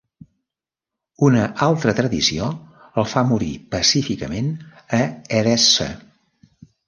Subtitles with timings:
[1.27, 2.47] Una altra tradició
[3.01, 4.49] el fa morir pacíficament
[5.01, 5.05] a
[5.43, 5.91] Edessa.